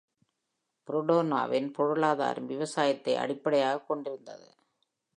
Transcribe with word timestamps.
ஃபுருடோனோவின் 0.87 1.73
பொருளாதாரம் 1.73 2.45
விவசாயத்தை 2.45 3.15
அடிப்படையாகக் 3.15 3.87
கொண்டிருந்தது. 3.87 4.53